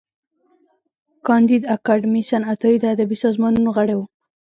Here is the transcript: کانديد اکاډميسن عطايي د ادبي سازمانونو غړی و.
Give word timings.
کانديد 1.25 1.63
اکاډميسن 1.75 2.41
عطايي 2.51 2.77
د 2.79 2.85
ادبي 2.93 3.17
سازمانونو 3.25 3.69
غړی 3.77 3.95
و. 3.97 4.01